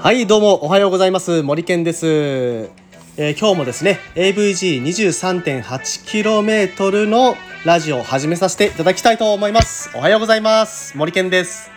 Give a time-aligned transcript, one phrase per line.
[0.00, 1.42] はいどうもおはようございます。
[1.42, 7.36] 森健です、えー、今日もですね AVG23.8km の
[7.66, 9.90] ラジオを始めさせていただきたいと思います。
[9.94, 10.96] おはようございます。
[10.96, 11.70] 森健です。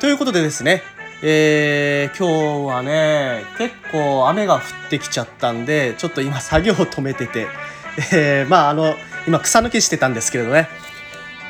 [0.00, 0.82] ということでですね
[1.22, 7.46] えー、今日はね結構雨が降ってきちゃったんでちょっと今作業を止めてて、
[8.12, 8.96] えー、まああの
[9.28, 10.68] 今草抜きしてたんですけれどね。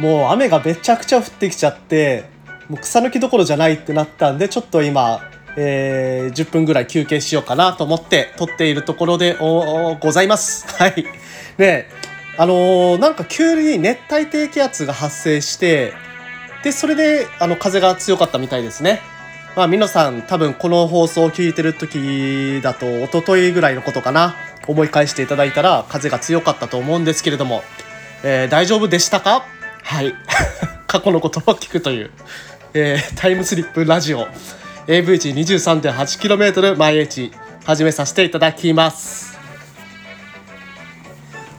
[0.01, 2.25] もう雨がめちゃくちゃ降ってきちゃって
[2.69, 5.21] もう草抜きどころじゃないってなったんでちょっと今
[5.57, 10.67] えー、10分ぐらい休憩しようかなと思って撮っているところでございます。
[10.79, 11.05] はい。
[11.57, 11.89] で、
[12.39, 15.93] あのー、なんか急に熱帯低気圧が発生して、
[16.63, 19.01] で、それで、あの、風が強かったみたいですね。
[19.57, 24.37] まあ、皆さん多分この放送を聞いてる時だと、一昨日ぐらいのことかな。
[24.67, 27.65] 思い返していただいたら、風が強かったと思うんですけれども、
[28.23, 29.60] えー、大丈夫でしたか？
[29.83, 30.15] はい。
[30.87, 32.11] 過去のことを聞くという、
[32.75, 34.29] えー、タイムスリップラジオ。
[34.87, 37.31] AV 値 23.8km 毎日
[37.65, 39.39] 始めさせていただきます。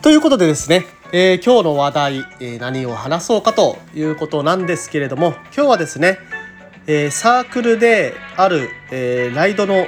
[0.02, 6.18] ということでですね、えー、今日の話題、えー、何を話そうかということなんですけれども今日はですね、
[6.88, 9.88] えー、サークルである、えライドの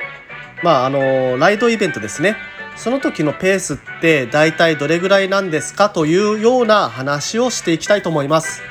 [0.61, 2.37] まああのライドイベントですね
[2.75, 8.61] その時のペースって大体どれぐらいなんですかというような話をしていきたいと思います。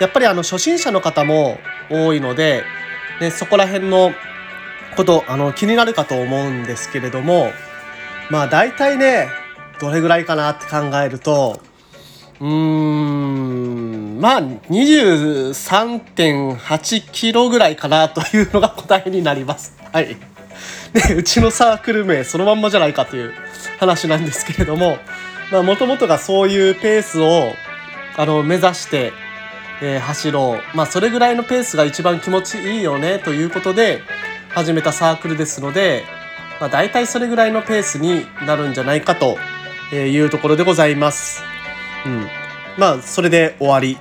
[0.00, 1.58] やっぱりあの初心者の方も
[1.90, 2.64] 多いので
[3.20, 4.12] でそこら辺の
[4.96, 7.52] ことあの気になるかと思うんですけれども
[8.30, 9.28] まあ大体ね
[9.78, 11.60] どれぐらいかなって考えると
[12.40, 19.76] うーんまあ23.8キロぐらいかなというのが答えになります。
[19.92, 20.16] はい。
[20.92, 23.32] で うちのサークル名そのまんまじゃないかという
[23.78, 24.98] 話なんですけれども
[25.50, 27.54] まあもともとがそういうペースを
[28.16, 29.12] あの目指して
[29.82, 34.02] えー、走ろう、まあ、それぐらいのペースが一番気持ちいいよねということで
[34.50, 36.04] 始めたサークルですので、
[36.60, 39.38] まあ、大体それぐらいのペースになるんじゃないかと
[39.94, 41.42] いうところでございます。
[42.04, 42.28] うん、
[42.76, 43.98] まあそれで終わり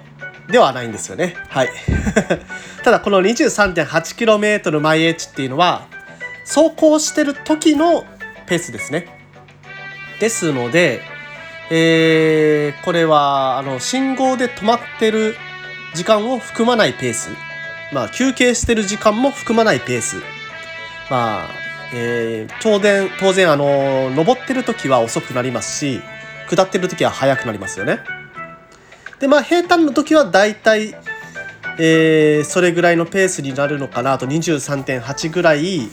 [0.50, 1.36] ではないんですよね。
[1.50, 1.70] はい。
[2.84, 5.88] ただこの 23.8km 毎 H っていうのは
[6.50, 8.06] 走行してる時の
[8.48, 9.06] ペースですね。
[10.20, 11.02] ですので、
[11.70, 15.36] えー、これはあの信号で止まってる
[15.94, 17.30] 時間を含まないペース。
[17.94, 20.18] まあ、休憩してる時間も含まないペース。
[21.10, 21.50] まあ、
[21.94, 26.02] えー、当然、当然、あの、登ってる時は遅くなりますし、
[26.50, 28.00] 下ってる時は速くなりますよね。
[29.20, 30.96] で、まあ、平坦の時はだいたい、
[31.80, 35.90] えー、それぐらいのペースになるのかなと、23.8ぐらい、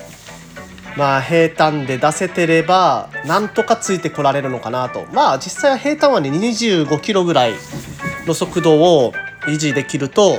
[0.97, 5.07] まあ、平坦で出せてれば、なんとかついてこられるのかなと。
[5.13, 7.55] まあ、実際は平坦はね、25キロぐらい
[8.27, 9.13] の速度を
[9.47, 10.39] 維持できると、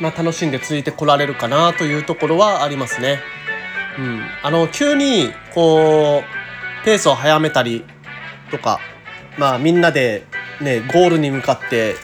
[0.00, 3.20] まあ、楽しんでついてこられるかなというところはありますね。
[3.98, 7.84] うん、あの急にこうペースを速めたり
[8.52, 8.78] とか、
[9.36, 10.24] まあ、みんなで、
[10.60, 11.96] ね、ゴールに向かって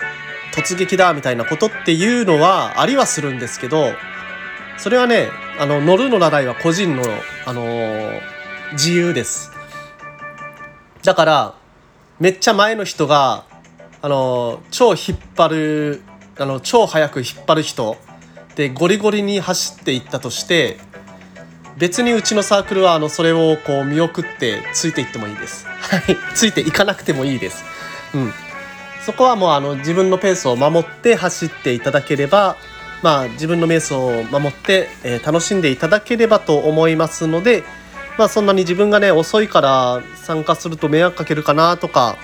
[0.52, 3.92] 突撃だみたいなことっていうのはありはするんですけど
[4.76, 5.28] それはね
[5.58, 7.02] あの乗る乗らないは個人の、
[7.46, 8.20] あのー、
[8.72, 9.52] 自由です。
[11.02, 11.54] だから
[12.18, 13.44] めっちゃ前の人が
[14.02, 16.02] あの超引っ張る
[16.38, 17.96] あの超速く引っ張る人
[18.56, 20.78] でゴリゴリに走っていったとして
[21.76, 25.66] 別にうちのサークルはあのそれをこう見送ってついていってもいいです。
[25.66, 27.64] はい、ついていかなくてもいいです。
[28.14, 28.32] うん、
[29.04, 32.56] そこはもうあの自分のペースを守って走っていただければ、
[33.02, 37.62] まあ、自分のペースを守って、えー、楽しんでいただければと思いますので、
[38.16, 42.16] まあ、そんなに自分がね遅いから参加すると迷惑かけるかなとか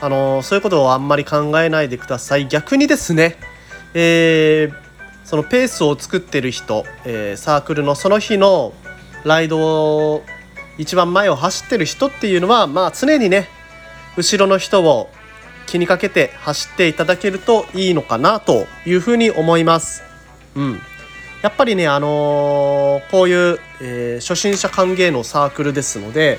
[0.00, 3.36] あのそういうことをあんまり考えないでください逆にですね、
[3.94, 4.74] えー、
[5.24, 8.72] そのペースを作ってる人、え、サークルのその日の
[9.24, 10.22] ライドを
[10.78, 13.48] 一番前を走ってる人っていうのはまあ常にね
[14.16, 15.10] 後ろの人を
[15.66, 20.13] 気にかけて走っていただけるといいのかなというふうに思います。
[20.56, 20.80] うん、
[21.42, 26.38] やっぱりね、あのー、こういう、えー、初心者歓迎のサークルですので、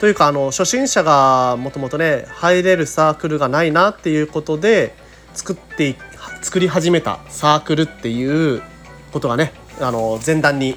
[0.00, 4.94] というかあの初心者がもともとね入れるサークルがないなっていうことで
[5.34, 5.94] 作って
[6.40, 8.62] 作り始めたサークルっていう
[9.12, 10.76] ことがねあの前段に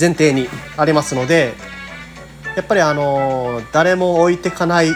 [0.00, 1.54] 前提にありますので
[2.56, 4.88] やっぱりあの誰も置いてかない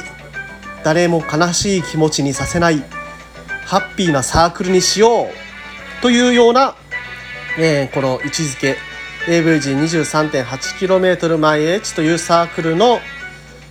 [0.82, 2.79] 誰も悲しい気持ちにさせない
[3.64, 6.75] ハッピーなサークルにしようというような、
[7.60, 8.76] えー、この位置づけ
[9.26, 13.00] AVG23.8km 毎 H というサークルの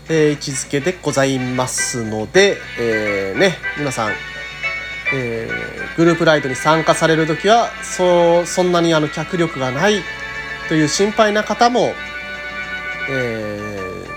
[0.10, 4.14] えー、位置づけでございますので、えー、ね、皆さん、
[5.14, 10.02] えー、グループライドに参加される時はそうそんなにあの脚力がない
[10.70, 11.92] という心配な方も、
[13.10, 13.60] え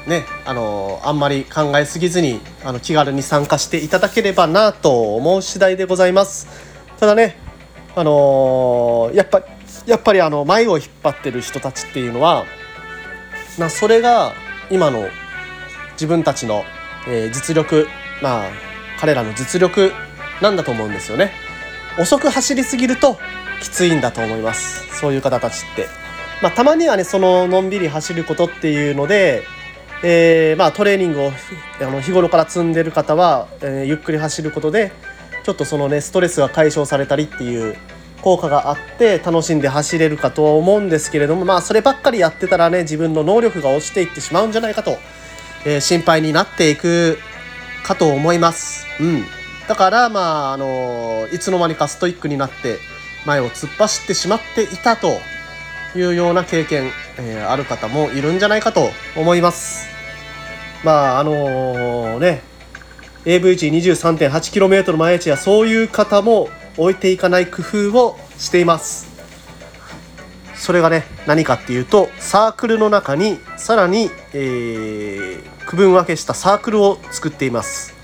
[0.06, 6.46] ー、ねあのあんまり考えすぎずにあの気軽に参加していただければなと思う次第でございます。
[7.00, 7.50] ただね
[7.96, 9.42] あの、やっぱ
[9.86, 12.44] やっぱりあの前を引っ張ってる人たちっていうのは
[13.58, 14.32] まそれが
[14.70, 15.08] 今の
[15.92, 16.64] 自分たちの、
[17.08, 17.88] えー、実力
[18.22, 18.50] まあ
[18.98, 19.92] 彼らの実力
[20.40, 21.32] なんだと思うんですよね。
[21.98, 23.18] 遅く走りすぎると
[23.60, 24.98] きついんだと思います。
[24.98, 25.86] そういう方たちって。
[26.42, 29.42] まあ、たまにはねそののんびり走ることっていうので、
[30.02, 31.32] えー、まあ、トレーニングを
[31.80, 34.92] あの日頃から積んでる方は、えー、ゆっくり走ることで
[35.44, 37.76] ちょっとそのねストレスが解消されたりっていう
[38.20, 44.98] 効果があって楽しんで走れるかと思うんですけれどもまあそればっかりやってたらね自分の能力が落ちていってしまうんじゃないかと、
[45.64, 47.18] えー、心配になっていく
[47.82, 48.86] かと思います。
[49.00, 49.24] うん、
[49.68, 52.78] だからまああのいつの間にかストイックになって
[53.26, 55.18] 前を突っ走ってしまっていたと
[55.96, 59.88] いうような経験、えー、ある方もいるんじゃないかと思います。
[60.84, 62.42] まああのー、ね
[63.26, 66.48] AV 値 23.8km 毎日やそういう方も
[66.80, 69.10] 置いていかない工夫をしています。
[70.54, 77.94] それがね何かっていうとサークルの中にさらに、えー、区分分けしたサークルを作っています。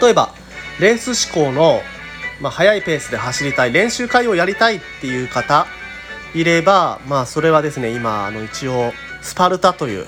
[0.00, 0.34] 例えば
[0.80, 1.80] レース志向の、
[2.40, 5.66] まあ、速いペースで走りたい練習会をやりたいっていう方
[6.34, 10.06] いればまあそれはですね今あの一応スパルタという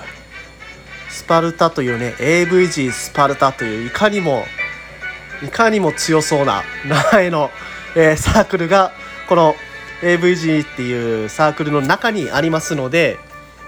[1.09, 4.43] スパルタというね AVG スパルタといういかにも
[5.45, 7.51] いかにも強そうな名前の、
[7.95, 8.91] えー、サークルが
[9.29, 9.55] この
[10.01, 13.17] AVG っていうサークルの中にありますので、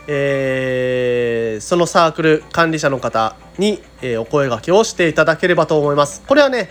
[0.08, 6.22] えー、そのサークル管理者の方に、えー、お声がけをしていただければと思います。
[6.28, 6.70] これはね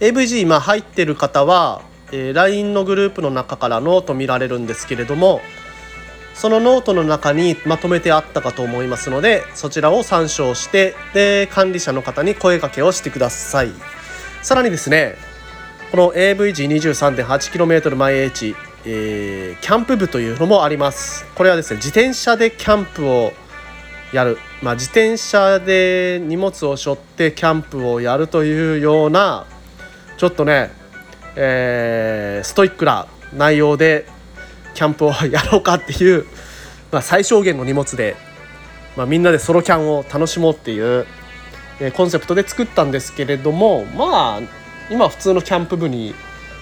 [0.00, 1.82] AVG 今入ってる方は、
[2.12, 5.40] えー、LINE のグループの中からノート見られるんですけれども
[6.34, 13.97] そのノートの中にまとめてあったかと思いますのでそちらを参照してで管理者の方に声かけをしてください。
[14.42, 15.16] さらにですね
[15.90, 18.54] この AVG23.8km 毎 H、
[18.84, 21.24] えー、キャンプ部というのもあります。
[21.34, 23.32] これはですね自転車でキャンプを
[24.12, 29.46] やる、まあ、自転車で荷物を背負ってキャンプをやるというような
[30.16, 30.70] ちょっとね、
[31.36, 34.06] えー、ストイックな内容で
[34.74, 36.26] キャンプをやろうかっていう、
[36.90, 38.16] まあ、最小限の荷物で、
[38.96, 41.06] まあ、みんなでソロキャンを楽しもうっていう
[41.80, 44.40] えコンセプトで作ったんですけれどもまあ
[44.90, 46.14] 今普通のキャンプ部に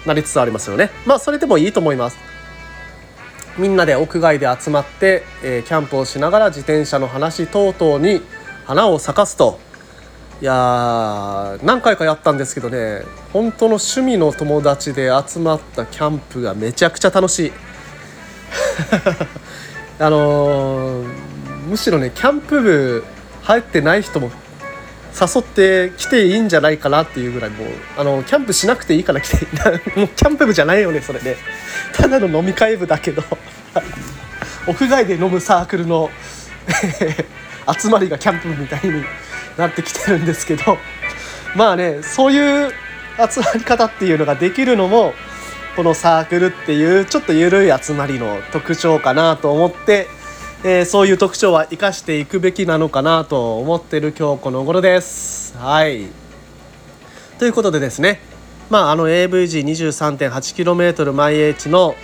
[0.04, 0.90] なりつつありますよね。
[1.04, 2.18] まあそれでもいいと思います。
[3.58, 8.20] みんなで屋外で集まって、え、キャンプをしながら自転車の話等々に
[8.66, 9.58] 花を咲かすと。
[10.42, 13.00] いや何回かやったんですけどね
[13.32, 17.52] 本当の趣味の友達で集まったキャンプがめちゃくちゃ楽しい。
[19.98, 21.06] あのー、
[21.68, 23.02] むしろねキャンプ部
[23.44, 24.30] 入ってない人も
[25.18, 29.46] 誘って来ていいんじゃないかなっていうぐらいもうあのキャンプしなくていいから来て
[29.96, 31.36] もうキャンプ部じゃないよねそれね
[31.94, 33.22] ただの飲み会部だけど。
[34.66, 36.10] 屋外で飲むサークルの
[37.80, 39.04] 集まりがキャンプ部みたいに
[39.56, 40.78] なってきてるんですけど。
[41.54, 42.72] まあねそういう
[43.30, 45.14] 集まり方っていうのができるのも
[45.74, 50.08] このサークルっていうちょっと緩い集まりの特徴かなと思って
[50.68, 55.56] えー、そういう特徴は生かしていくべきなのかなと思ってる今日この頃です。
[55.56, 56.08] はい。
[57.38, 58.18] ということでですね、
[58.68, 61.94] まあ、あの AVG23.8km 毎 H の、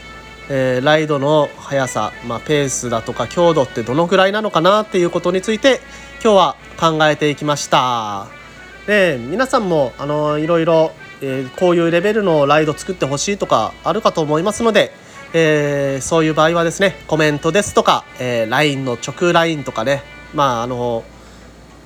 [0.49, 5.81] えー、ライドの速さ、まあ、ペースだとか強度ってどのくらいなのかなっていうことについて
[6.23, 8.29] 今日は考えていきました。
[8.87, 14.95] で皆さんもあのいろいろ、えー、こういうレベルのライド作ってほしいとかあるかと思いますので
[15.35, 20.03] えー、そういう場合はですねコメントですとか、えー、LINE の直 LINE とかね。
[20.35, 21.05] まああの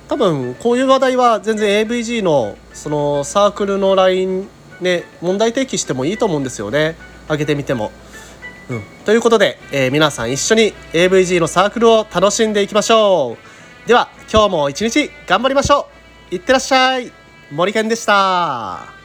[0.07, 4.47] 多分こういう話題は全然 AVG のそのサークルの LINE
[4.81, 6.95] ね問題提起してもいいと思うんですよね。
[7.29, 7.91] 上げてみても。
[8.69, 13.37] うん、ということで、えー、皆さん一緒に AVG のサークルを楽しんでいきましょ
[13.85, 13.87] う。
[13.87, 15.87] では今日も一日頑張りましょ
[16.31, 16.35] う。
[16.35, 17.11] いってらっしゃい。
[17.51, 18.96] 森健でした。